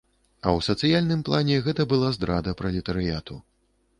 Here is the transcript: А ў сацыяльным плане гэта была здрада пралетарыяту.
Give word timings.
А 0.45 0.51
ў 0.51 0.59
сацыяльным 0.67 1.21
плане 1.27 1.59
гэта 1.67 1.85
была 1.93 2.09
здрада 2.17 2.57
пралетарыяту. 2.63 3.37